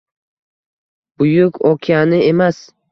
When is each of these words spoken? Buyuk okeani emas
Buyuk 1.17 1.55
okeani 1.73 2.19
emas 2.31 2.57